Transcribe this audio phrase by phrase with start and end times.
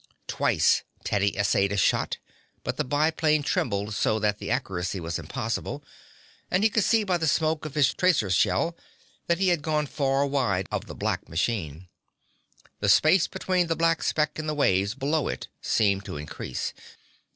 [0.25, 2.17] Twice Teddy essayed a shot,
[2.63, 5.83] but the biplane trembled so that accuracy was impossible,
[6.49, 8.75] and he could see by the smoke of his tracer shell
[9.27, 11.87] that he had gone far wide of the black machine.
[12.79, 16.73] The space between the black speck and the waves below it seemed to increase.